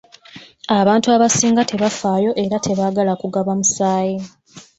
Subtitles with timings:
[0.79, 4.17] Abantu abasinga tebafaayo era tebaagala kugaba musaayi.